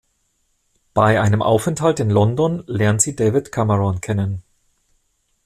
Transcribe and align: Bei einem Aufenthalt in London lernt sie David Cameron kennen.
Bei 0.95 1.21
einem 1.21 1.43
Aufenthalt 1.43 1.99
in 1.99 2.09
London 2.09 2.63
lernt 2.65 3.03
sie 3.03 3.15
David 3.15 3.51
Cameron 3.51 4.01
kennen. 4.01 4.41